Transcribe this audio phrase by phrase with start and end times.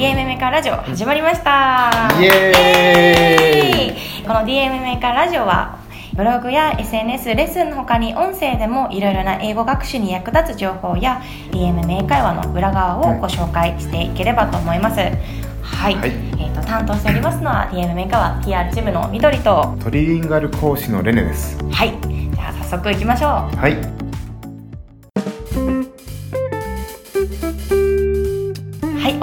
[0.00, 2.08] DM メーカーラジオ始まりました。
[2.18, 4.26] イエーイ。
[4.26, 5.78] この DM メーカーラジオは
[6.14, 11.20] ブログや SNS レッスンの他に音声でもいろいろな英語学習に役立つ情報や
[11.50, 15.00] DM 名会話の裏側をご紹介していければと思います。
[15.00, 16.08] はい、はい。
[16.08, 21.58] えー、と担当しておりますのは DM 名会話 TR チームの緑とトリリンガル講師のレネです。
[21.70, 21.90] はい。
[22.00, 23.30] じゃあ早速いきましょう。
[23.54, 23.99] はい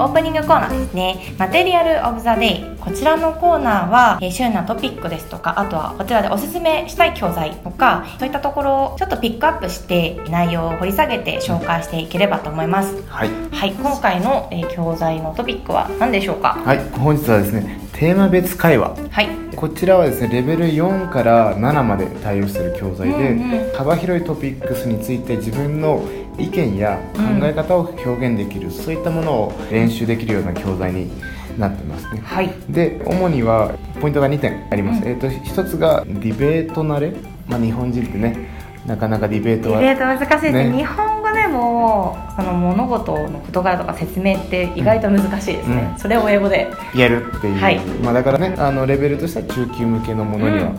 [0.00, 1.34] オープニングコーナーですね。
[1.38, 2.64] マテリアルオブザデイ。
[2.78, 13.02] こちらのコーナーは、えー旬なトピックですとか、あとはこちらでおすすめしたい教材とか、そういったところをちょっとピックアップして、内容を掘り下げて紹介していければと思います。
[13.08, 16.56] はいはい、今回の、えー教材のトピックは何でしょうか？
[16.64, 19.28] はい本日はですねテーマ別会話はい。
[19.56, 26.02] こちらはですねレベル4から7まで対応している教材で、うんうん幅広いトピックスについて自分の
[26.38, 31.10] 意見や考え方を表現できる、そういったものを練習できるような教材に
[31.58, 32.20] なってますね。
[32.24, 32.50] はい。
[32.68, 35.08] で主にはポイントが2点あります、うん。
[35.08, 37.12] えー、と1つがディベート慣れ、
[37.46, 38.48] まあ、日本人ってね
[38.86, 40.70] なかなかディベートはディベート難しいですね。
[40.70, 40.78] ね。
[40.78, 45.90] 日本語でも、その物事の事柄とか説明って意外と難しいですね。
[45.92, 45.98] うん。
[45.98, 46.68] それを英語で。
[46.94, 47.78] やるっていう、はい。
[48.02, 50.72] まあ、だからねあのレベルとしては中級向けのものには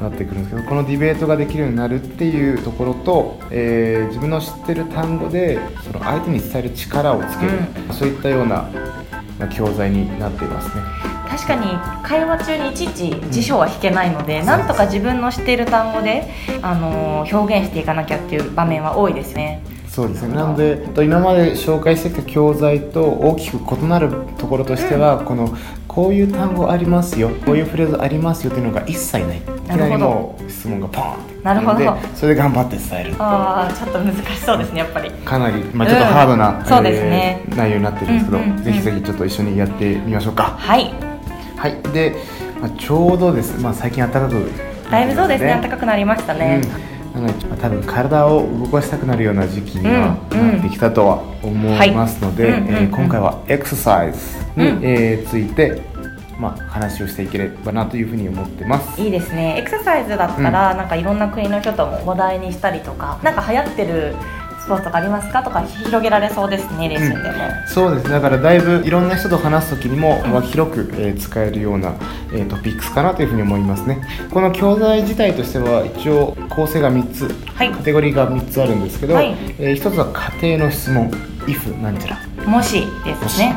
[0.00, 7.52] なってくるんですけど、このディベートができるようになるっていうところと、えー自分の知ってる単語でその相手に伝える力をつける、
[7.92, 8.68] そういったような、
[9.38, 10.82] まあ、教材になっていますね。
[11.28, 11.66] 確かに
[12.02, 16.28] 会話中にいちいち辞書は引けないので、なんとか自分の知っている単語で、
[16.62, 19.62] あのー表現していかなきゃっていう場面は多いですね。
[19.88, 20.34] そうですね。
[20.34, 31.78] なのでえっと今まで紹介してきた教材と大きく異なるところとしては、このこういう単語ありますよこういうフレーズありますよっていうのが一切ないいきなりもう質問がポーンってなるほど。
[31.78, 35.10] でそれで頑張って伝えるああちょっと難しそうですねやっぱり。
[35.10, 37.42] かなり、まあ、ちょっとハードな、うんそうですね。
[37.48, 38.64] えー内容になってるんですけど、うんうんうん。
[38.64, 40.56] ぜひぜひちょっと一緒にやってみましょうか。
[40.58, 40.92] はい。
[41.56, 41.82] はい。
[41.92, 42.16] で、
[42.60, 44.50] まあ、ちょうどです、まあ、最近暖かく
[44.90, 45.58] だいぶそうですね。
[45.60, 46.62] 暖かくなりましたね、
[47.14, 54.18] うん、なので、まあ、多分体を動かしたくなるような時期にはなってきたとは思いますので、今回はエクササイズ
[54.56, 54.84] に、うん。
[54.84, 55.82] えーついて、
[56.38, 59.00] まあ、話をしていければなというふうに思ってます。
[59.00, 59.56] いいですね。
[59.58, 64.14] エクササイズだったら、なんかいろんな国の人とも話題にしたりとかなんか流行ってる
[64.60, 68.04] スポーツとかありますかとか広げられそうですねレッスンでも、そうです。
[68.04, 70.30] ねだからだいぶいろんな人と話す時にもうん。
[70.30, 71.94] 幅広く、えー使えるような、
[72.32, 74.00] えートピックスかなというふうに思いますね。
[74.30, 77.70] この教材自体としては一応構成が3つはい。
[77.72, 79.34] カテゴリーが3つあるんですけど、はい。
[79.58, 80.06] え1つは
[80.40, 81.10] 家庭の質問
[81.46, 82.44] if なんちゃら。
[82.46, 83.56] もしですね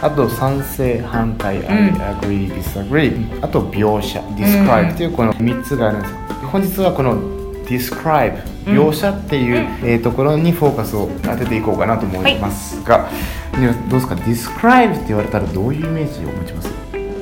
[0.00, 1.66] あと賛成反対、ん。
[1.66, 6.14] I agree disagree あと描写 describe というこの3つがあるんです。
[6.52, 7.16] 本日はこの
[7.66, 8.78] describe うん。
[8.78, 13.08] 描写っていう、えーところにフォーカスを当てていこうかなと思いますが、
[13.54, 14.14] 皆さんどうですか
[14.60, 16.68] ？describe って言われたらどういうイメージを持ちます？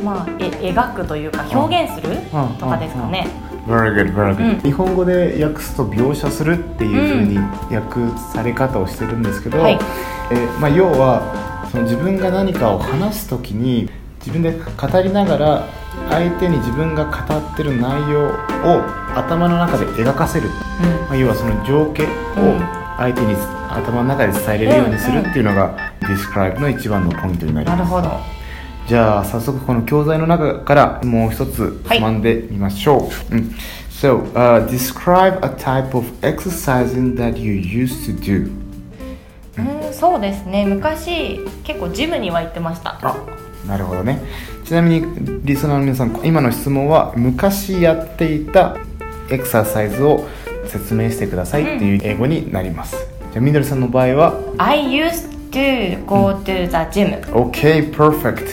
[0.04, 2.20] まあえ描くというか表現するうん
[2.58, 3.26] とかですかね。
[3.66, 4.60] Very good, very good、うん。
[4.60, 7.38] 日本語で訳すと描写するっていうふうに
[7.74, 9.78] 訳され方をしてるんですけど、はい。
[10.30, 13.88] えーまあ、要はその自分が何かを話す時に
[14.20, 15.68] 自分で語りながら
[16.10, 18.32] 相手に自分が語ってる内容を
[19.14, 20.48] 頭の中で描かせる、
[21.08, 22.06] まあ、要はその情景を
[22.98, 23.34] 相手に
[23.68, 27.78] 頭の中で伝えれるようにするっていうのが Describe の一番のポイントになります。
[27.78, 28.20] なるほど。
[28.86, 31.98] じゃあ早速この教材の中からもう一つはい。
[31.98, 33.54] つまんでみましょう、うん。
[33.90, 38.50] So、uh, describe a type of exercising that you used to do
[39.58, 39.92] うん。
[39.92, 40.64] そうですね。
[40.64, 42.98] 昔結構ジムには行ってました。
[43.02, 43.16] あ
[43.66, 44.20] なるほどね。
[44.64, 48.76] ちなみにリスナーの皆さん今の質問は昔やっていた
[49.30, 50.26] エクササイズを
[50.66, 52.96] 説明してくださいっていう英語になります、
[53.32, 58.48] じゃあみどりさんの場合は？I used to go to the gym、OK perfect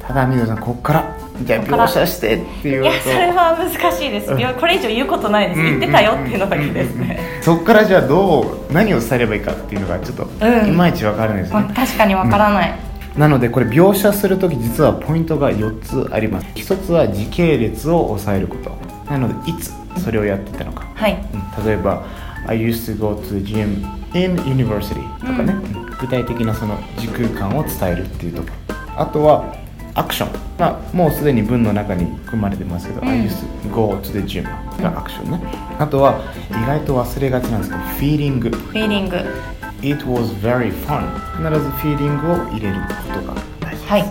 [0.00, 10.68] ただみどりさんここからじゃあ描写してっていういやそれは難しいです、これ以上言うことないです、言ってたよっていうのだけですね、そこからじゃあどう何を伝えればいいかっていうのがちょっとうん。
[10.68, 12.74] いまいちわからないですまあね、確かにわからない、
[13.16, 16.46] なのでこれ描写する時実はポイントが4つあります。
[16.54, 18.76] 1つは時系列を抑えること。
[19.10, 19.72] なのでいつ
[20.02, 21.16] それをやっていたのか、はい。
[21.32, 21.64] うん。
[21.64, 22.04] 例えば
[22.46, 23.84] I used to go to the gym
[24.14, 25.86] in university とかね、うん。
[25.98, 28.48] 具体的なその時空間を伝えるっていうとこ。
[28.48, 29.54] ろあとは
[29.96, 33.08] アクション、まあ、もうすでに文の中に含まれてますけど、うん。
[33.08, 34.44] I used to go to the gym
[34.82, 35.40] がアクションね、
[35.78, 36.20] あとは
[36.50, 39.16] 意外と忘れがちなんですけどフィーリングフィーリング
[39.82, 41.02] It was very fun
[41.36, 44.04] 必ずフィーリングを入れることが大事です、はい。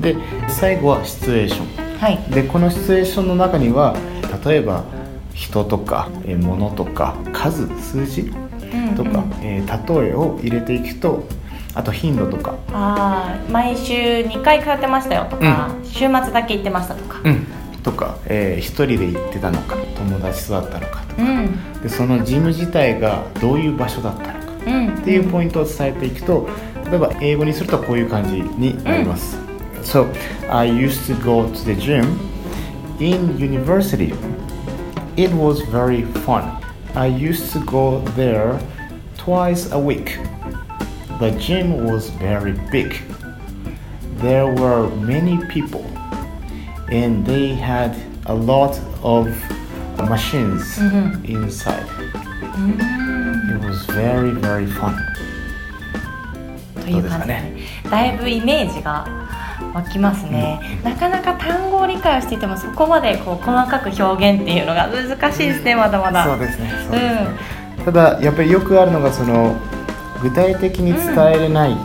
[0.00, 0.16] で
[0.48, 1.98] 最後はシチュエーション。
[1.98, 2.18] はい。
[2.32, 3.96] でこのシチュエーションの中には
[4.44, 4.84] 例えば
[5.34, 8.32] 人とかえー物とか数数字
[8.96, 9.34] とか、うんうん。
[9.42, 11.22] えー例えを入れていくと
[11.74, 12.54] あと頻度とか。
[12.72, 17.20] ああ毎週2回通ってましたよとか、週末だけ行ってましたとか。
[17.24, 17.46] うん。
[17.82, 21.22] とか、えー一人で行ってたのか友達とだったのかとか。
[21.22, 21.82] うん。
[21.82, 24.52] でそのジム自体がどういう場所だったのか。
[24.66, 24.88] うん。
[24.94, 26.48] っていうポイントを伝えていくと
[26.90, 29.38] 例えば英語にするとこういう感じになります、
[29.84, 30.06] So,
[30.50, 32.18] I used to go to the gym
[32.98, 34.12] in university.
[35.16, 36.60] It was very fun.
[36.94, 38.58] I used to go there
[39.16, 40.18] twice a week.
[41.20, 42.96] The gym was very big.
[44.22, 45.84] There were many people
[46.90, 47.94] and they had
[48.24, 49.28] a lot of
[50.08, 50.78] machines
[51.24, 51.86] inside.
[53.52, 54.96] It was very, very fun.
[56.80, 57.26] という感じ。
[57.26, 57.56] で、ね、
[57.90, 59.06] だいぶイメージが
[59.74, 66.24] 湧きますね、なかなか単語を理解をしていてもそこまでこう細かく表現っていうのが難しいですねまだまだ。
[66.24, 67.28] そうですねそうですね、
[67.84, 69.54] ただやっぱりよくあるのがその
[70.22, 71.76] 具体的に伝えれない、イ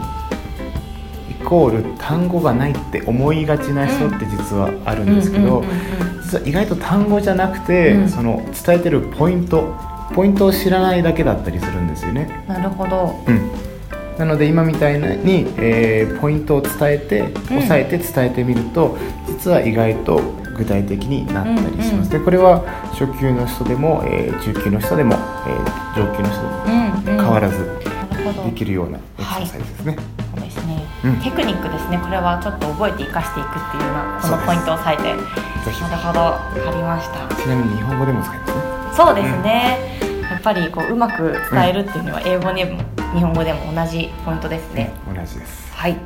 [1.44, 5.72] コール単語がないって思いがちな人って実はあるんですけど、うんうんう
[6.14, 6.22] んうん。
[6.24, 8.10] 実は意外と単語じゃなくて、うん。
[8.10, 9.74] その伝えてるポイント
[10.14, 12.44] ポイントを知らないだけだったりするんですよね。
[12.48, 13.16] なるほど。
[13.28, 13.52] うん。
[14.18, 18.98] なので今みたいに、えーポイントを伝えて押さえて伝えてみると、
[19.28, 20.22] 実は意外と
[20.56, 22.62] 具体的になったりします、でこれは
[22.94, 27.24] 初級の人でも、えー中級の人でも、えー上級の人でもうんうん。
[27.24, 27.95] 変わらずなるほど
[28.34, 29.98] できるようなエクササイズですね、
[30.34, 31.16] そうですね、うん。
[31.22, 31.98] テクニックですね。
[31.98, 36.20] これはちょっと覚えて生かしていくっていうようなこのポイントを押さえてぜひなるほど。
[36.20, 37.36] わかりました。
[37.36, 38.62] ちなみに日本語でも使いますね。
[38.96, 40.00] そうですね、
[40.30, 42.82] やっぱりこううまく伝えるっていうのは英語でも
[43.14, 45.74] 日本語でも同じポイントですね、同じです。
[45.74, 45.98] はい。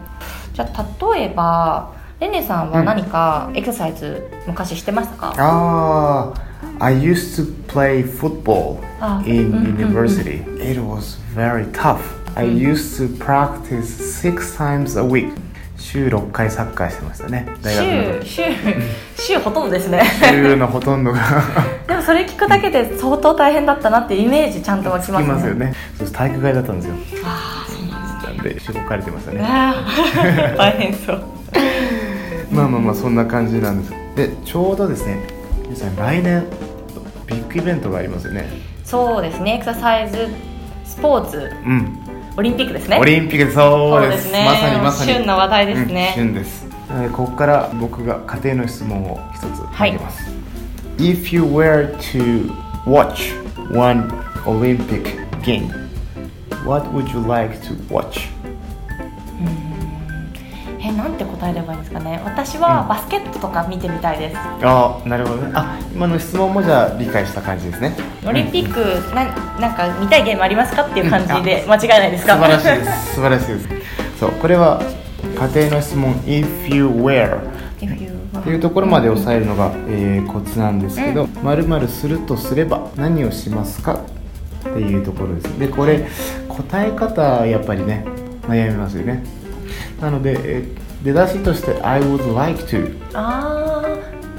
[0.53, 6.48] じゃあ例えばレネさんは何かエクササイズ昔してましたか、ああ
[6.79, 10.43] I used to play football あ in university.
[10.59, 11.99] It was very tough.
[12.35, 15.31] I used to practice six times a week.
[15.77, 17.47] 週6回サッカーしてましたね。
[17.61, 17.85] 大学
[18.19, 18.29] の週時。
[18.29, 18.43] 週
[19.33, 21.19] 週ほとんどですね週のほとんどが
[21.87, 25.73] でもそれ聞くだけで相当大変だったなってイメージちゃんと湧きつますねきますよね。
[25.97, 26.93] そう体育会だったんですよ。
[27.25, 29.41] ああそうなんですなんで、しごかれてましたね。
[30.57, 31.21] 大変そう
[32.51, 33.93] まあまあまあ、そんな感じなんです。
[34.15, 35.19] で、ちょうどですね、
[35.63, 36.43] 皆さん来年、
[37.29, 38.49] ビッグイベントがありますよね。
[38.83, 39.55] そうですね。
[39.55, 40.27] エクササイズ
[40.83, 41.51] スポーツ。
[41.65, 41.99] うん。
[42.37, 42.97] オリンピックですね。
[42.99, 44.23] オリンピックそうです。
[44.23, 44.45] そうですね。
[44.45, 45.13] まさにまさに。
[45.13, 46.15] 旬な話題ですね。
[46.17, 46.69] うん旬です。
[47.15, 50.31] ここから僕が家庭の質問を一つ投げます、
[50.97, 52.51] If you were to
[52.85, 53.35] watch
[53.71, 54.09] one
[54.45, 55.03] Olympic
[55.43, 55.69] game
[56.65, 58.27] what would you like to watch?
[59.39, 59.68] え
[62.45, 62.87] 私はうん。
[62.87, 65.51] バスケットとか見てみたいです、あなるほどね。
[65.53, 67.95] あ今の質問もじゃあ理解した感じですね。
[68.25, 69.25] オリンピックな
[69.59, 71.71] なんか見たいゲームありますかっていう感じでうん。
[71.71, 72.35] 間違いないですか？
[72.35, 73.15] 素晴らしいです。
[73.15, 73.67] 素晴らしいです。
[74.19, 74.81] そうこれは
[75.53, 77.37] 家庭の質問 If you were
[78.39, 85.59] っていうところまで押さえるのが、えーコツなんですけど「まるまるするとすれば何をしますか?」っていうところです。
[85.59, 86.05] でこれ
[86.47, 88.05] 答え方やっぱりね
[88.47, 89.23] 悩みますよね。
[90.01, 93.83] なので、えー出だしとして「I would like to あ」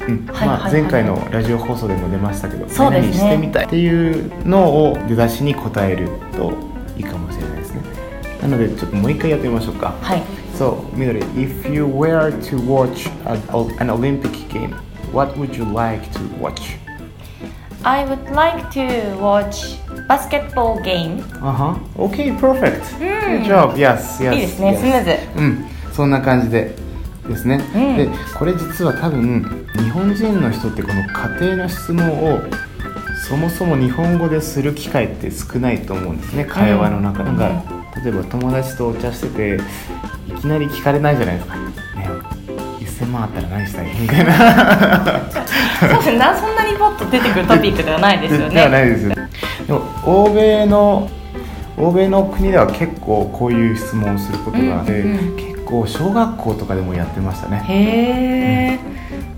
[0.08, 6.52] うんはいまあ、前回のラジオ放送でも出ましたけどね何々してみたいっていうのを出だしに答えると
[6.96, 7.82] いいかもしれないですね
[8.42, 10.22] なのでちょっともう一回やってみましょうかあはい
[10.60, 13.08] So, Midori, if you were to watch
[13.78, 14.74] an Olympic game,
[15.10, 16.76] what would you like to watch?
[17.82, 21.74] I would like to watch basketball game Uh huh.
[21.96, 22.82] Okay, perfect.
[23.00, 23.72] うん Good job.
[23.74, 24.34] Yes, yes.
[24.34, 24.78] いいですね yes.
[24.78, 25.64] スムーズうん、
[26.00, 26.74] そんな感じで
[27.28, 27.60] ですね。
[27.74, 27.96] うん。
[27.98, 32.40] で、これ実は多分日本人の人ってこの家庭の質問を
[33.28, 36.46] そもそも日本語でする機会って少ないと思うんですね。
[36.46, 37.38] 会話の中で、うん。
[37.38, 39.62] なんか例えば友達とお茶してて
[40.26, 41.56] いきなり聞かれないじゃないですか。
[41.56, 41.68] ね、
[42.78, 45.20] 1000万あったら何したいみたいな。
[45.80, 46.16] そうですね。
[46.16, 48.54] なそんなにポッと出てくるトピックではないですよね。
[48.54, 49.14] ではないですよ
[49.66, 51.10] でも欧米の
[51.76, 57.62] 欧米の国では結構こういう質問をすることがあって、うんうん結構小学校とかでもやってましたね。
[57.66, 58.78] へえ、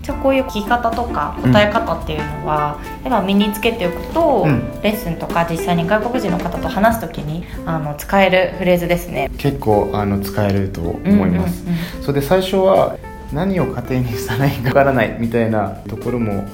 [0.03, 4.83] じゃあこういう聞き方とか答え方っていうのは、やっぱ身につけておくと、うん。
[4.83, 9.31] レッスンとか実際に外国人の方と話す時にあの使えるフレーズですね。
[9.39, 12.03] 結構あの使えると思います、うんうん。
[12.03, 12.97] それで最初は
[13.33, 16.45] 何を家庭にしたらいいかわからないみたいなところも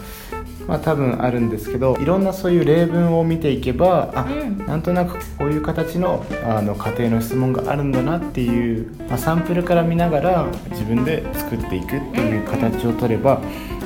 [0.69, 4.59] まあ多分あるんですけどいろんなそういう例文を見ていけばあ、うん。
[4.67, 13.41] なんとなくこういう形のあの家庭の質問があるんだなっていう、まあ、サンプルから見ながら自分で作っていくっていう形を取れば、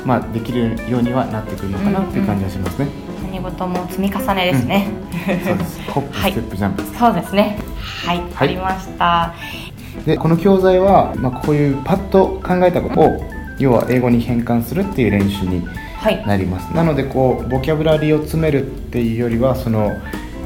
[0.04, 2.88] まあ、できるようにはなってくるのかなっていう感じがしますね。
[3.22, 4.88] 何事も積み重ねですね、
[5.44, 5.80] そうです。
[5.88, 7.58] ホップはいステップジャンプ、そうですね。
[8.04, 8.18] はい。
[8.18, 9.32] わかりました、
[10.04, 13.20] でこの教材は、まあ、こういうパッと考えたことを
[13.58, 15.91] 要は英語に変換するっていう練習にはい
[16.26, 19.92] なりますなのでこうボキャブラリーを詰めるっていうよりはその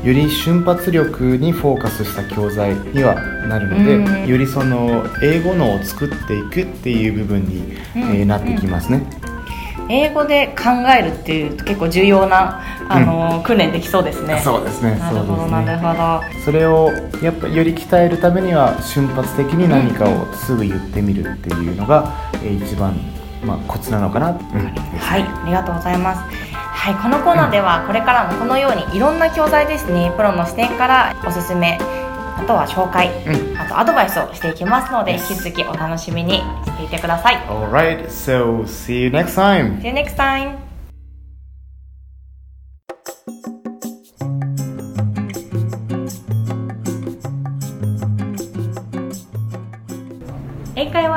[0.04, 3.14] より瞬発力にフォーカスした教材には
[3.48, 7.58] なるのでうんよりその英語のを作っていくっていう部分に、
[7.96, 9.02] うんえーなってきますね、
[9.88, 15.94] 英語で考えるっていう結構重要なあの、訓練できそうですねそうですねなるほど、なるねほ
[16.38, 16.90] どそれを
[17.22, 22.94] やっぱより鍛えるためには瞬発的に何かをすぐ言ってみるっていうのが、えー一番、
[23.46, 24.36] まあ、コツなのかな、うん。
[24.36, 26.20] はい、ありがとうございます。
[26.52, 33.58] はい、このコーナーではこれからもこのようにいろんな教材ですね、プロの視点からおすすめ、あとは紹介、うん。
[33.58, 37.36] あとアドバイスをしていきますので、引き続きお楽しみにしていてください。
[37.48, 39.80] Alright, so see you next time!
[39.80, 40.56] See you next time!
[50.78, 51.08] 英会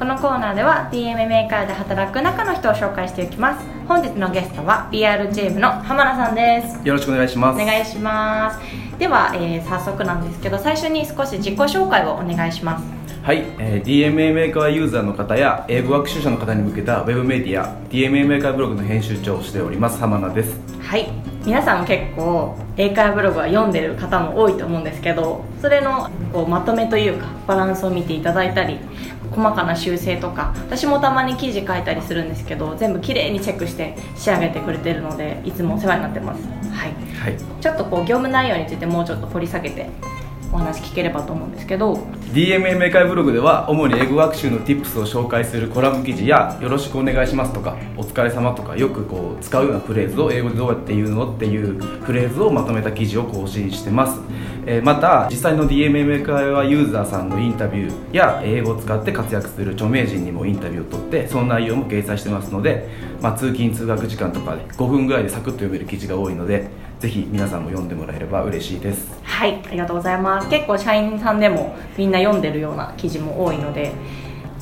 [0.00, 3.66] このコーナーでは DMM 英会話で働く中の人を紹介していきます。
[3.86, 6.88] 本日のゲストは PR チームの浜田さんです。
[6.88, 7.62] よろしくお願いします。
[7.62, 8.58] お願いします。
[8.98, 12.84] では、えー早速なんですけど最初に少し自己紹介をお願いします。
[13.22, 20.58] はい、えー DMA メーカーユーザーの方や英語学習者の方に向けたウェブメディア DMA メーカーブログの編集長をしております浜名です。
[20.80, 21.10] はい。
[21.44, 28.78] 皆さん結構英会話ブログは読んでる方も多いと思うんですけどそれのこうまとめというかバランスを見ていただいたり
[29.30, 37.36] 細かな修正とか私もたまに記事書いたりするんですけど全部きれいにチェックして仕上げてくれてるのでいつもお世話になってますはいはい。
[37.60, 39.88] ちょっとこう業務内容についてもうちょっと掘り下げて
[40.52, 41.94] お話聞ければと思うんですけど。
[42.32, 54.20] DMA メーカーブログでは主に英語学習の Tips を紹介するコラム記事やよろしくお願いしますとかお疲れ様とかよくこう使うようなフレーズを英語でどうやって言うのっていうフレーズをまとめた記事を更新してます、
[54.66, 62.88] えーまた実際の DMA メーカーユーザーさんのインタビューや英語を使って活躍する著名人にもインタビューを取ってその内容も掲載してますので、
[63.20, 66.68] まあ、通勤通学時間とかで5分ぐらいでサクッと読める記事が多いので
[67.00, 69.18] ぜひ皆さんも読んでもらえれば嬉しいです。
[69.22, 70.50] はいありがとうございます。
[70.50, 73.92] 結構社員さんでもみんな読んでるような記事も多いので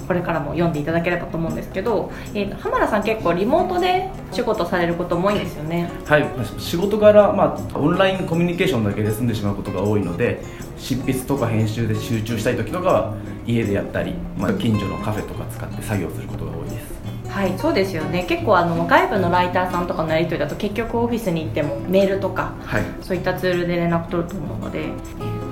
[0.07, 5.91] これからも読んでいただければと思うんですけど、えー浜田さん結構リモートで仕事されることも多いんですよね。
[6.07, 6.27] はい、
[6.59, 10.41] 仕事柄、まあ、オンラインコミュニケーションだけで済んでしまうことが多いので
[10.79, 13.15] 執筆とか編集で集中したい時とかは
[13.47, 16.78] 家でやったり、まあ、近所のカフェとか使って作業することが多いです
[17.29, 18.25] はいそうですよね。
[18.29, 22.83] 結構あの外部のライターさんとかのやり取りだと結局オフィスに行ってもメールとかはい。
[23.03, 24.87] そういったツールで連絡取ると思うので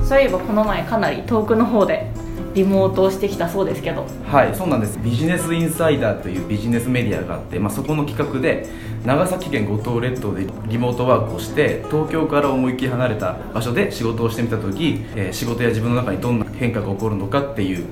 [0.04, 2.11] そういえばこの前かなり遠くの方で
[2.54, 4.06] リモートをしてきたそうですけど。
[4.25, 4.99] はいそうなんです。
[4.99, 8.66] ビジネスインサイダーというビジネスメディアがあって、まあ、そこの企画で
[9.04, 17.85] 長崎県五島列島でリモートワークをして東京から思いっきり離れた場所で仕事をしてみた時、えー仕事や自分の中にどんな変化が起こるのかっていう、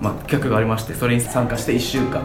[0.00, 2.22] まあ、企画がありましてそれに参加して1週間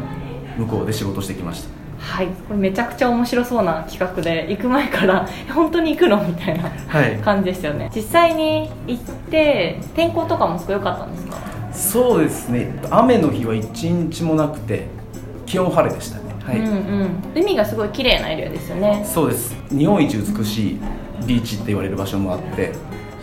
[0.58, 1.70] 向こうで仕事をしてきました。
[2.00, 2.28] はい。
[2.28, 7.16] これめちゃくちゃ面白そうな企画で行く前からえ 本当に行くのみたいなはい。
[7.24, 7.90] 感じですよね。
[7.96, 11.38] 実際に行って天候とかもすごい良かったんですか？
[11.72, 12.72] そうですね。
[12.92, 14.88] 雨の日は一日もなくて
[15.46, 16.24] 気温晴れでしたね。
[16.44, 17.42] はい、うんうん。
[17.42, 19.02] 海がすごい綺麗なエリアですよね。
[19.06, 19.56] そうです。
[19.70, 20.80] 日本一美しい
[21.26, 22.74] ビーチって言われる場所もあって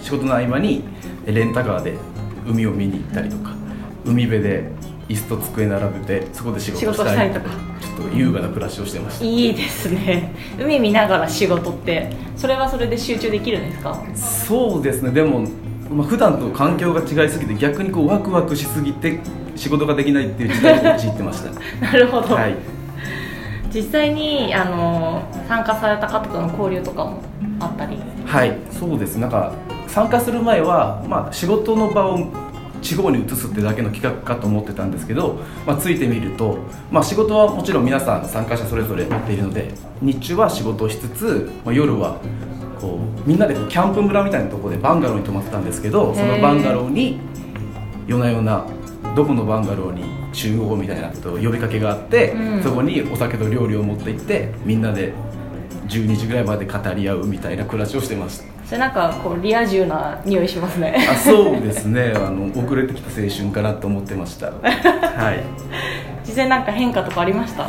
[0.00, 0.82] 仕事の合間に
[1.26, 1.94] レンタカーで
[2.48, 3.50] 海を見に行ったりとか
[4.06, 4.64] 海辺で
[5.10, 7.46] 椅子と机並べてそこで仕事したりとか。
[7.80, 9.24] ちょっと優雅な暮らしをしてました。
[9.24, 10.32] いいですね。
[10.58, 14.02] 海見ながら仕事ってそれはそれで集中できるんですか？
[14.14, 15.10] そうですね。
[15.10, 15.40] でも、
[15.90, 19.18] まあ普段と環境が違いすぎて逆にこうワクワクしすぎて
[19.56, 21.50] 仕事ができないっていう時代に陥ってました。
[21.84, 22.54] なるほど、はい。
[23.74, 27.20] 実際にあの参加された方との交流とかも
[27.58, 27.98] あったり？
[28.24, 28.56] はい。
[28.70, 29.16] そうです。
[29.16, 29.52] なんか
[29.88, 32.28] 参加する前は、まあ、仕事の場を
[32.80, 36.58] 地方に移すってだけの企画かと思ってたんですけど、まあ、ついてみると、
[36.90, 42.20] まあ、仕事はもちろん皆さん参加者それぞれ持っているので日中は仕事をしつつ、まあ、夜は
[42.80, 47.18] こうみんなでこうキャンプ村みたいなところでバンガローに泊まってたんですけどそのバンガローに
[48.06, 48.66] 夜な夜な
[49.14, 52.62] どこのバンガローに集合みたいなことを呼びかけがあって、うん。
[52.62, 55.12] そこにお酒と料理を持って行ってみんなで
[55.88, 61.04] 12時ぐらいまで語り合うみたいな暮らしをしてましたそれなんかこうリア充な匂いしますね。
[61.10, 62.12] あそうですね。
[62.14, 64.46] あの遅れてきた青春かなと思ってました。
[64.46, 65.42] はい。
[66.24, 67.66] 実際なんか変化とかありました？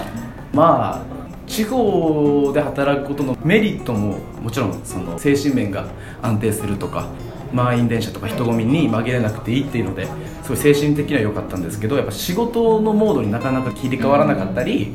[0.54, 5.86] まあ地方で働くことのメリットももちろんその精神面が
[6.22, 7.06] 安定するとか
[7.52, 10.06] 満員電車とか人混みに紛れなくていいっていうので
[10.44, 14.94] すごい精神的には良かったんですけどやっぱ仕事のモードになかなか切り替わらなかったり、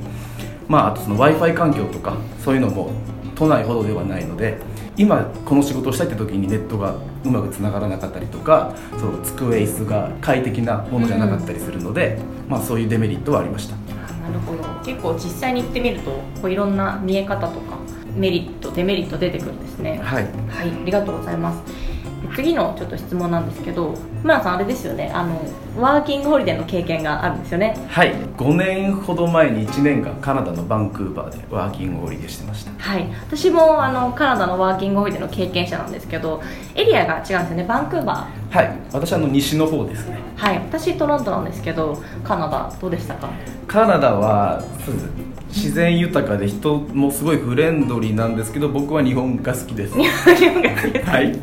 [0.68, 2.92] まあ、あとその w i f i 環境とかそういうのも
[3.34, 4.56] 都内ほどではないので
[4.96, 13.76] 今この仕事をしたいって時にネットがうまくつながらなかったりとかその机椅子が快適なものじゃなかったりするので、まあ、そういうデメリットはありました。
[13.76, 14.62] なるほど。
[14.84, 16.10] 結構実際に行ってみると
[16.40, 17.78] こういろんな見え方とか
[18.14, 19.98] メリットデメリット出てくるんですね。
[19.98, 20.24] はい。
[20.24, 21.85] はい、ありがとうございます。
[22.34, 25.40] 次のちょっと質問なんですけど、村さんあれですよね、あの
[25.78, 27.76] ワーキングホリデーの経験があるんですよね。
[27.88, 28.14] はい。
[28.14, 32.72] 5年ほど前に1年間カナダのバンクーバーでワーキングホリデーしてました。
[32.78, 36.42] はい、私もあのカナダのワーキングホリデーの経験者なんですけど、
[36.74, 37.64] エリアが違うんですよね。
[37.64, 38.78] バンクーバはい。
[38.92, 40.18] 私あの西の方ですね。
[40.36, 43.28] ー、はい、私トロントなんですけど、カナダどうでしたか？
[43.66, 50.04] カナダはそうです自然豊かで人もすごいフレンドリーなんですけど僕は日本が好きです 日
[50.48, 51.10] 本が好きです。
[51.10, 51.38] はい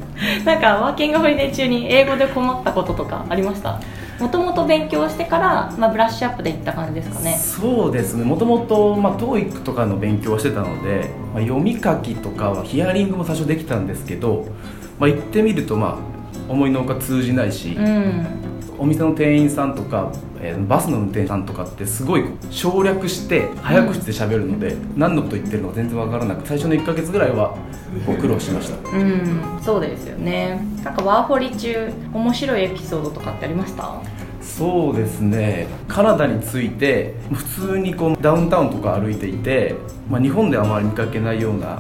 [0.46, 3.80] なんかワーキングホリデー中に英語で困ったこととかありました？
[4.20, 7.34] もともと勉強してから、まあ、ブラッシュアップでいった感じですかね。
[7.34, 14.46] そうですねもともと、まあ、TOEIC とかの勉強はしてたので、まあ、読み書きとかはヒアリングも最初できたんですけど、
[15.00, 15.98] まあ、行ってみると、ま
[16.50, 18.26] あ、思いのほか通じないし、うん、
[18.78, 20.12] お店の店員さんとか、
[20.44, 27.56] えーバスの運転手さんとかってすごい省略して早口で喋るので、何のこと言ってるのか全然わからなく最初の1ヶ月ぐらいは
[28.06, 30.60] ご苦労しましたうん、そうですよね。
[30.84, 34.02] なんかワーホリ中面白いエピソードとかってありました？
[34.42, 39.76] そうですねカナダに着いて普通にこうダウンタウンとか歩いていて、
[40.10, 41.80] まあ、日本ではあまり見かけないような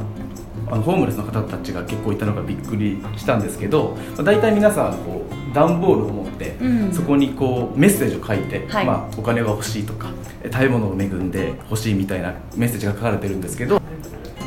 [0.71, 6.93] あのホームレスの方たちが結構いたのがびっくりしたんですけど、まあ、大体皆さんこう段ボールを持って、うん。
[6.93, 8.85] そこにこうメッセージを書いて、はい。
[8.85, 10.09] まあ、お金が欲しいとか
[10.43, 13.81] え食べ物を恵んで欲しいみたいなメッセージが書かれてるんですけど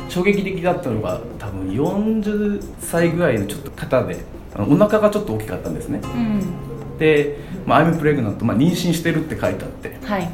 [0.09, 4.17] 衝撃的だったのが多分40歳ぐらいのちょっと方で
[4.57, 5.99] お腹がちょっと大きかったんですね。
[6.03, 9.97] うん、で、まあ、I'm pregnant、まあ、妊娠してるって書いてあって。
[10.03, 10.29] はい。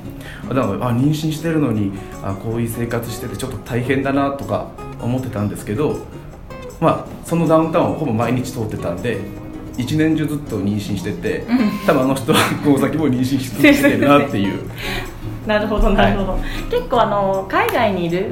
[0.49, 4.69] あだからあ妊娠してるのにあこういう生活しててちょっと大変だなとか
[5.01, 5.97] 思ってたんですけど、
[6.79, 9.19] まあ、そのダウンタウンをほぼ毎日通ってたんで
[9.77, 11.45] 一年中ずっと妊娠してて
[11.85, 14.61] 多分あの人はこの先も妊娠し続けてるなっていう。
[15.47, 16.39] なるほどなるほど、
[16.71, 18.27] 結構あの海外にいる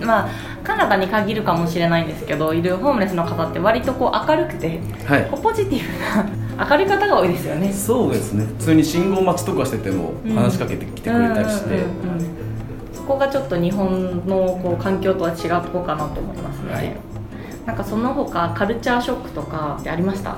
[0.00, 0.28] まあ
[0.62, 5.28] カナダに限るかもしれないんですけどいるホームレスの方って割とこう明るくて、はい。
[5.42, 7.72] ポジティブな明るい方が多いですよね。
[7.72, 8.44] そうですね。
[8.44, 10.34] 普通に信号待ちとかしててもうん。
[10.36, 12.26] 話しかけてきてくれたりして、うんうんうんうん。
[12.92, 16.96] そこがちょっと日本のこう環境とは違うとこかなと思いますね、はい。
[17.66, 20.36] なんかその他カルチャーショックとかってありました？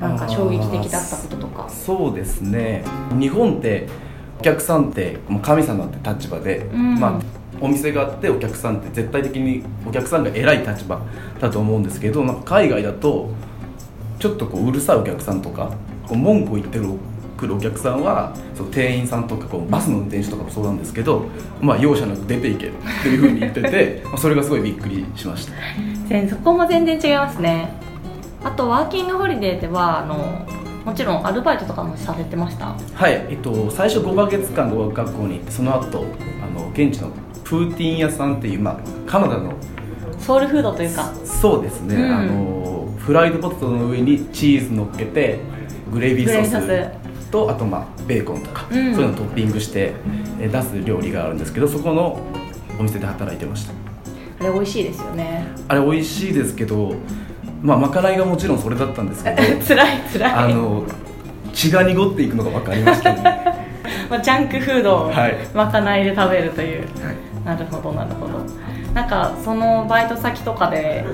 [0.00, 1.68] なんか衝撃的だったこととか？
[1.68, 2.84] そうですね。
[3.18, 3.88] 日本って
[4.38, 6.98] お客さんってもう神様って立場で、うん。
[7.00, 7.20] まあ、
[7.60, 11.00] お店があってお客さんって絶対的にお客さんが偉い立場
[11.40, 13.30] だと思うんですけどなんか海外だと
[14.20, 15.72] ちょっとこううるさいお客さんとか
[16.06, 16.78] こう文句を言って
[17.36, 21.24] くるお客さんはその店員さんとかこうバスの運転手とかもそうなんですけど、
[21.60, 22.70] まあ、容赦なく出ていけ っ
[23.02, 25.52] ていうふうに言っててまあそれがすごいびっくりしました。
[26.08, 27.72] 全そこも全然違いますね
[28.44, 30.46] あとワーキングホリデーではあの
[30.84, 32.74] もちろんアルバイトとかもされてました？
[32.94, 36.04] はい、えっと、最初5ヶ月間語学学校に行ってその後
[36.42, 37.10] あの現地の
[37.44, 39.52] プーティン屋さんっていう、まあ、カナダの
[40.18, 41.12] ソウルフードというか？
[41.24, 42.12] そうですね、うん。
[42.12, 45.40] あのフライドポテトの上にチーズ乗っけて
[45.92, 48.94] グレービーソースとあと、まあ、ベーコンとか、うん。
[48.94, 49.92] そういうのをトッピングして
[50.40, 52.20] え出す料理があるんですけどそこの
[52.78, 53.72] お店で働いてました。
[54.40, 55.44] あれ美味しいですよね。
[55.66, 56.94] あれ美味しいですけど、
[57.62, 60.32] まあ、まかないがもちろんそれだったんですけど 辛い辛い。
[60.32, 60.84] あの
[61.52, 63.22] 血が濁っていくのが分かりましたね。
[64.10, 65.34] まあ、ジャンクフードをはい。
[65.54, 66.84] まかないで食べるという、
[67.44, 68.32] なるほどなるほど。
[68.94, 71.04] なんかそのバイト先とかで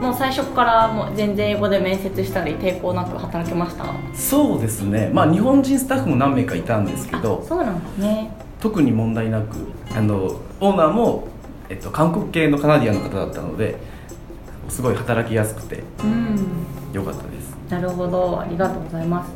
[0.00, 3.84] もう最初からもう全然英語で面接したり抵抗なく働けました？
[4.14, 5.10] そうですね。
[5.12, 8.30] まあ日本人スタッフも何名かいたんですけどそうなんですね。
[8.60, 9.44] 特に問題なく
[9.96, 10.14] あの
[10.60, 11.24] オーナーも、
[11.68, 13.76] えっと、韓国系のカナディアンの方だったので
[14.68, 16.38] すごい働きやすくてうん。
[16.92, 17.56] 良かったです。
[17.70, 18.40] なるほど。
[18.40, 19.30] ありがとうございます、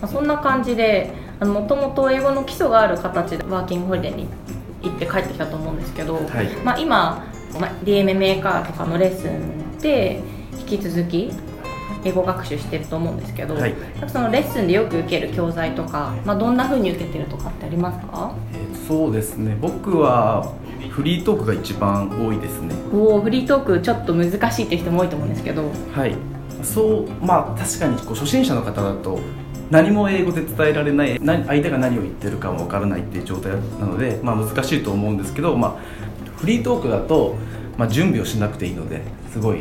[0.00, 4.26] まあ、そんな感じでもともと英語の基礎がある形でワーキングホリデーに
[4.82, 6.48] 行って帰ってきたと思うんですけど、はい。
[6.64, 7.24] まあ、今、
[7.60, 10.20] まあ、DMM メーカーとかのレッスンで
[10.58, 11.32] 引き続き
[12.04, 13.74] 英語学習してると思うんですけど、はい。
[14.06, 18.34] そのレッスンでよく受ける教材とか、まあ、どんな風に受けてるとかってありますか？
[18.54, 19.56] えーそうですね。
[19.60, 20.54] 僕は
[20.90, 22.74] フリートークが一番多いですね。
[22.92, 25.64] おおフリートークちょっと難しいっていう人も多いと思うんですけど。
[25.92, 26.14] はい。
[26.62, 29.20] そうまあ確かにこう初心者の方だと
[29.70, 37.36] 何も英語で伝えられない何相手が何を言ってるかもわからないっていう状態なので、まあ、難しいと思うんですけど、まあ、フリートークだと、
[37.76, 39.60] まあ、準備をしなくていいのですごい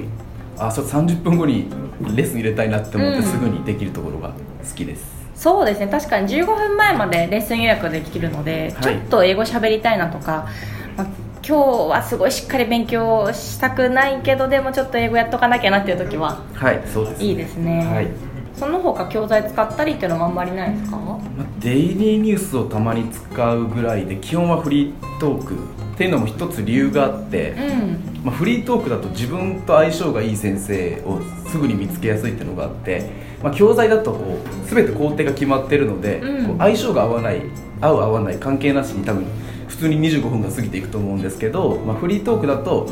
[0.60, 1.70] あそれ30分後に
[2.16, 3.24] レッスン入れたいなって思ってうん。
[3.24, 5.88] すぐにできるところが好きです、そうですね。
[5.88, 8.96] 確かに15分前までレッスン予約できるので、はい。
[8.96, 10.48] ちょっと英語喋りたいなとか、
[10.96, 11.08] まあ
[11.48, 18.08] 今日はすごいしっかり勉強したくないけどでもちょっと英語やっとかなきゃなっていう時ははいそうですいいですね、はい。
[18.54, 20.98] その他教材使ったりっていうのはあんまりないですか？
[20.98, 21.20] まあ
[21.60, 25.56] デイリーニュースをたまに使うぐらいで基本はフリートーク
[25.98, 28.22] っていうのも一つ理由があって、うん。
[28.24, 33.10] まあ、フリートークだと自分と相性がいい先生をすぐに見つけやすいっていうのがあって、
[33.42, 36.46] まあ、教材だとこう全て工程が決まってるので、うん。
[36.50, 37.42] こう相性が合わない
[37.82, 39.26] 合う合わない関係なしに多分
[39.68, 42.88] 普通に25分が過ぎていくと思うんですけど、まあ、フリートークだと、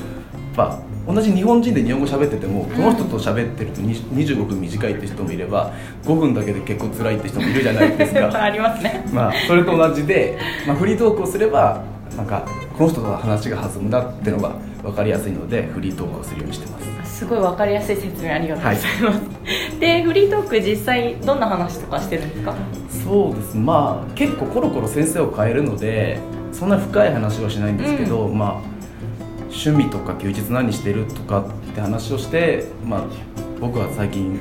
[0.58, 5.72] まあ、同じ日本人で日本語喋っててもこの人と喋ってるとに25分短いって人もいれば
[6.06, 8.34] 5分だけで結構辛いって人もいるじゃないですか。
[8.42, 9.06] ありますね。
[9.14, 11.84] まあ、それと同じで、まあ、フリートークをすれば
[12.16, 17.18] なんかこの人との話が弾むなっていうのが分かりやすいのでフリートークをするようにしてます。
[17.20, 22.54] すごい分かりやすい説明ありがとうございます、でフリートーク実際どんな話とかしてるんですか？
[23.06, 23.56] そうです。
[23.56, 26.20] まあ結構コロコロ先生を変えるので
[26.52, 28.76] そんな深い話はしないんですけど、まあ
[29.44, 33.06] 趣味とか休日何してるとかって話をして、まあ、
[33.62, 34.38] 僕は最近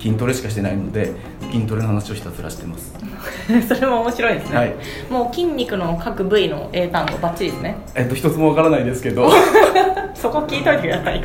[0.00, 1.12] 筋トレしかしてないので
[1.52, 2.94] 筋トレの話をひたすらしてます。
[3.68, 4.74] それも面白いですね、はい。
[5.10, 7.76] もう筋肉の各部位の英単語バッチリですね。
[7.94, 9.30] えっと一つもわからないですけど。
[10.14, 11.22] そこ聞いといてください。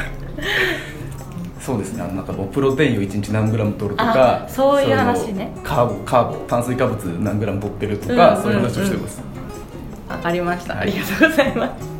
[1.60, 2.04] そうですね。
[2.04, 5.52] あのなんかもうプロテインを1日何グラム取るとかあそういう話ね。
[5.64, 9.22] カーボカーボ炭水化物何グラム取ってるとか、うんそういう話をしてます、
[10.10, 10.82] わかりました、はい。
[10.84, 11.94] ありがとうございます。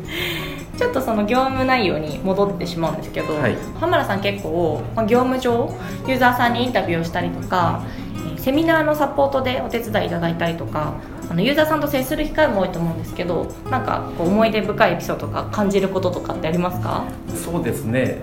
[0.78, 3.56] ちょっとその業務内容に戻ってしまうんですけど、はい。
[3.80, 5.72] 浜田さん結構、まあ、業務上
[6.06, 8.03] ユーザーさんにインタビューをしたりとかえー
[8.44, 17.06] セミナーのサポートでお手伝いいただいたりとかあのユーザーさんと接する機会も多いと思うんですけどなんかこう思い出深いエピソードとか感じることとかってありますか？
[17.34, 18.18] そうですね。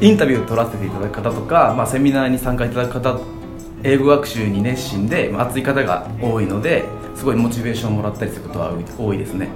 [0.00, 3.18] インタビューを取らせていただく方とか、まあ、セミナーに参加いただく方
[3.82, 6.84] 英語学習に熱心で、熱い方が多いので
[7.16, 9.48] すごいモチベーションをもらったりすることは多いですね。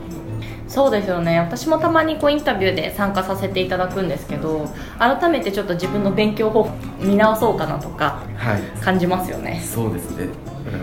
[0.68, 1.38] そうですよね。
[1.38, 8.62] 私もたまにこうインタビューで参加させていただくんですけど改めてちょっと自分の勉強方法見直そうかなとかはい。
[8.80, 9.62] 感じますよね。
[9.64, 10.28] そうですね。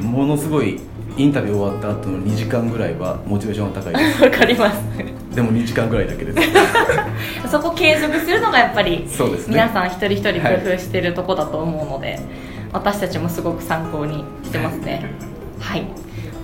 [0.01, 0.79] ものすごい
[1.17, 4.23] インタビュー終わった後の2時間ぐらいはモチベーションが高いです。
[4.23, 4.81] わかります。
[5.35, 6.39] でも2時間ぐらいだけです。
[7.51, 9.55] そこ継続するのがやっぱりそうですね。
[9.55, 12.19] 皆さん一人一人工夫してるとこだと思うので、
[12.71, 15.05] 私たちもすごく参考にしてますね。
[15.59, 15.85] はい、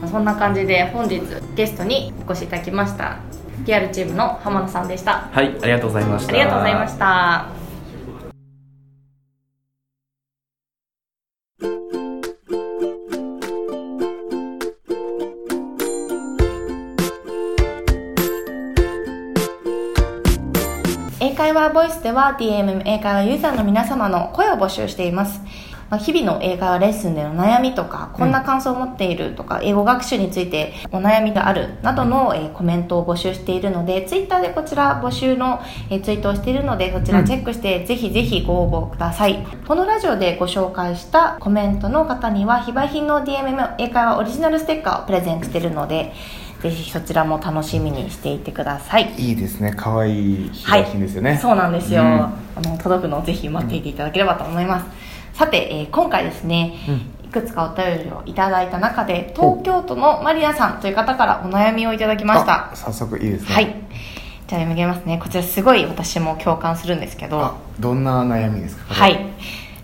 [0.09, 1.21] そんな感じで本日
[1.55, 3.17] ゲストにお越しいただきました
[3.65, 5.29] PR チームの浜田さんでした。
[5.31, 6.33] はいありがとうございました。
[6.33, 7.45] ありがとうございました。
[21.21, 25.41] 英会話ボイスでは DMM 英会話ユーザーの皆様の声を募集しています。
[25.89, 39.45] まあ日々の英会話レッスンでの悩みとか、こんな感想を持っているとか、英語学習についてお悩みがあるなどの、えーコメントを募集しているので、ツイッターでこちら募集の、えーツイートをしているので、そちらチェックして、ぜひぜひご応募ください。
[39.67, 46.13] このラジオでご紹介したコメントの方には、非売品の DMM 英会話オリジナルステッカーをプレゼントしているので、
[46.61, 49.13] ぜひそちらも楽しみにしていてください。
[49.17, 49.73] いいですね。
[49.75, 52.07] 可愛い非売品ですよね、そうなんですよ、うん。
[52.07, 52.31] あ
[52.63, 54.85] の届くのをぜひ待っていていただければと思います、
[55.33, 56.75] さて、えー今回ですね、
[57.23, 62.71] いくつかお便りをいただいた中で東京都のマリナさんという方からお悩みをいただきました。
[62.71, 63.53] あ早速いいですね。
[63.53, 63.65] はい。
[64.47, 65.19] じゃあ読み上げますね。
[65.21, 67.39] こちらすごい私も共感するんですけど。
[67.39, 68.93] あどんな悩みですか？
[68.93, 69.25] はい。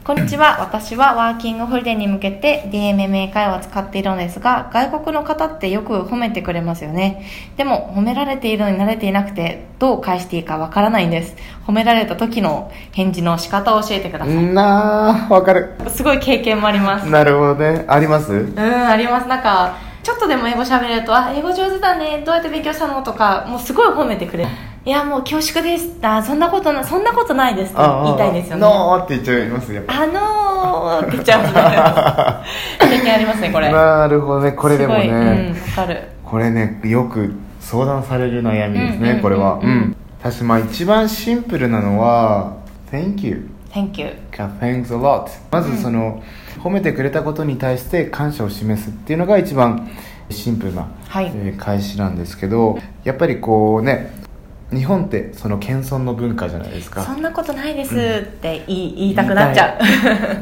[0.05, 0.61] こんにちは。
[0.61, 7.25] 私はワーキングホリデーに向けて DMMA 会話を使っているのですが、外国の方ってよく褒めてくれますよね。
[7.57, 11.35] でも、褒められているのに慣れていなくて、どう返していいかわからないんです。
[11.65, 14.35] 褒められた時の返事の仕方を教えてください。
[14.35, 17.09] なあわかるすごい経験もあります。
[17.09, 18.31] なるほどねあります？
[18.31, 19.27] うん、あります。
[19.27, 23.01] なんか、ちょっとでも英語喋れると、あ、英語上手だね、どうやって勉強したの？
[23.01, 24.49] とか、もうすごい褒めてくれる。
[24.85, 25.89] いや、もう恐縮です。
[26.03, 28.61] あ、そんなことな、そんなことないですって言いたいですよね。
[28.61, 33.71] ノーって言っちゃいますやっぱあのーって言っちゃう 経験ありますね、これ。
[33.71, 34.51] なるほどね。
[34.51, 35.09] これでもすごい。
[35.09, 36.03] うん、ね、わかる。
[36.23, 39.95] これねよく相談される悩みですね、これはうんうん。
[40.21, 42.53] 確かまあ一番シンプルなのは
[42.91, 44.11] 「Thank you」Thank you.
[44.31, 46.21] か Thanks a lot まずその、
[46.63, 49.89] 褒めてくれたことに対して感謝を示すっていうのが一番
[50.29, 51.31] シンプルな、はい。
[51.35, 54.24] えー返しなんですけどやっぱりこうね
[54.71, 57.03] 日本ってその謙遜の文化じゃないですか。
[57.03, 59.77] そんなことないですって言い言いたくなっちゃ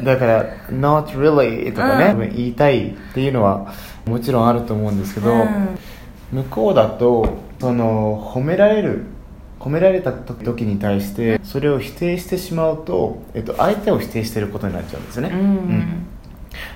[0.00, 0.04] う。
[0.04, 3.72] だから「not really」とかね、言いたいっていうのは
[4.06, 5.78] もちろんあると思うんですけど、うん。
[6.32, 9.04] 向こうだとその褒められる
[9.60, 16.06] 褒められた時に対してそれを否定してしまうと、えっと、相手を否定してることになっちゃうんですよね、うん。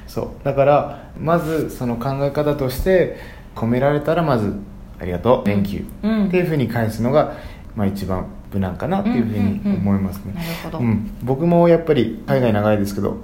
[0.07, 0.29] そう。
[0.45, 3.17] だからまずその考え方として
[3.57, 4.55] 褒められたらまず
[5.01, 5.49] ありがとう。
[5.49, 6.27] Thank you、うん。
[6.27, 7.37] っていうふうに返すのが、
[7.77, 11.11] まあ、一番無難かなっていうふうに思いますね、なるほど、うん。
[11.23, 13.19] 僕もやっぱり海外長いですけど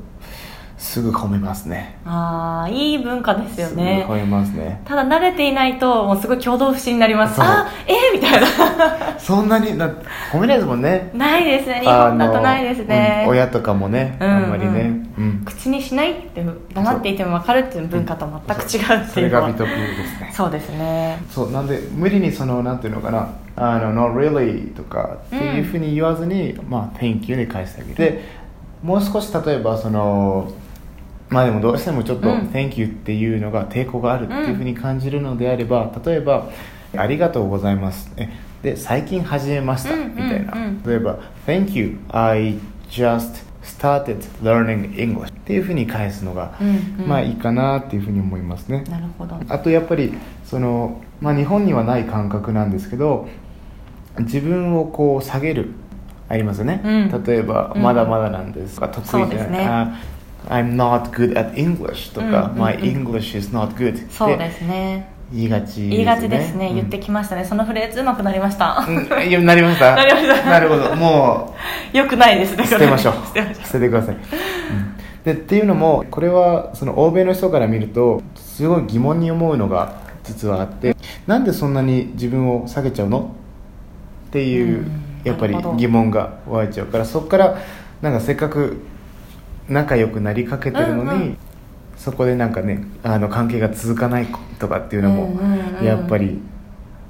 [0.85, 1.97] すぐ褒めますね。
[2.05, 4.83] ああいい文化ですよすぐね褒めますね。
[4.85, 7.37] ただ慣れていないともうすごい共同不審になります。
[7.37, 7.44] そう。
[7.47, 8.47] あえー、みたいな。
[9.18, 9.88] そんなにな
[10.31, 11.11] 褒めないですもんね。
[11.14, 11.81] ないですね。
[11.81, 16.44] 日本だとないですね、うん親とかもね、うんあんまりね、うん、口にしないって
[16.75, 20.31] 黙っていても分かるっていう文化と全く違うってそいうのはれが美徳ですね。
[20.33, 21.18] そうですね。
[21.31, 23.29] そうなんで無理にそのなんていうのかな。
[23.57, 28.44] あの not really とかっていうふうに言わずに、まあ thank you で返してあげて。
[28.85, 30.53] もう少し例えばその
[31.35, 32.37] まあでもどうしてもちょっと、うん。
[32.53, 36.49] thank you っていうのが抵抗があるっていうふうに感じるのであれば、例えば
[36.97, 38.12] ありがとうございます。
[38.16, 38.29] え
[38.62, 39.94] で最近始めました。
[39.94, 40.55] うんみたいな、
[40.87, 42.55] 例えば thank you I
[42.88, 46.68] just started learning English っていうふうに返すのが、うん
[47.03, 47.09] うん。
[47.09, 48.85] まあいいかなっていうふうに思いますね。
[48.88, 49.37] なるほど。
[49.49, 53.27] あとやっぱりその、まあ、日本にはない感覚なんですけど
[54.20, 55.70] 自分をこう下げる
[56.29, 57.25] ありますよね、うん。
[57.25, 57.83] 例えば、うん。
[57.83, 59.66] まだまだなんですとか得意じゃない、ね。
[59.66, 59.94] あ
[60.48, 62.59] I'm not good at English とか、うんうんうん。
[62.59, 65.11] My English is not good そうですね。
[65.33, 65.88] 言いがちですね。
[65.88, 67.44] 言いがちですね、うん言ってきましたね。
[67.44, 69.94] そのフレーズうまくなりました、うんいやなりました。
[69.96, 70.50] なりました。
[70.50, 70.94] なるほど。
[70.96, 71.54] も
[71.92, 73.14] うよくないですね捨てましょう。
[73.26, 73.66] 捨てましょう。
[73.66, 74.20] 捨ててください、うん。
[75.24, 80.94] でっていうのもこれはその欧米の人から見るとすごい疑問に思うのが実はあって
[81.26, 83.30] なんでそんなに自分を下げちゃうの？
[84.28, 87.57] っていううんやっぱり疑問が湧いちゃうからそこから
[88.02, 88.76] なんかせっかく
[89.68, 91.38] 仲良くなりかけてるのに、うんうん。
[91.96, 94.27] そこでなんかねあの関係が続かない
[94.59, 96.40] とかっていうのもうんうんうんやっぱり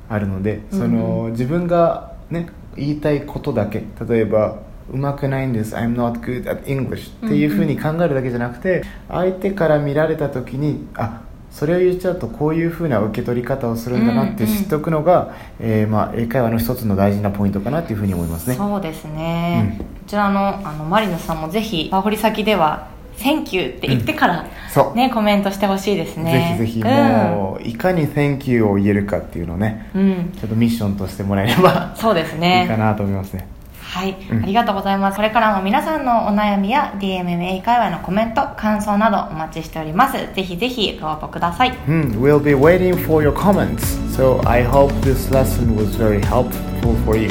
[0.08, 4.58] あるので、うんその自分がね言いたいことだけ例えば
[4.92, 11.22] うまくないんです I'm not good at English っていうふうに考えるだけじゃなくて、相手から見られた時にあ
[11.54, 18.56] それを言っちゃうとこういうふうな受け取り方をするんだなってうんうん知っておくのが、えーまあ、英会話の一つの大事なポイントかなっていうふうに思いますね。
[18.56, 19.84] そうですね、うん。
[19.84, 22.88] こちらのあのマリノさんもぜひワーホリ先では
[23.18, 26.56] 「Thank you」って言ってから、そう、ねコメントしてほしいですね。
[26.58, 26.86] ぜひぜひうん。
[26.86, 30.32] もういかに Thank you を言えるかっていうのをねうん。
[30.36, 33.53] ちょっとミッションとしてもらえればそうですいいかねなと思いますね
[33.94, 43.96] はい、うんありがとうございますこれからも皆さんのお悩みや DMM 英会話のコメント感想などお待ちしておりますぜひぜひご応募ください Hmm, we'll be waiting for your comments.
[44.16, 47.30] So I hope this lesson was very helpful for you.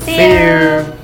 [0.00, 1.01] See you.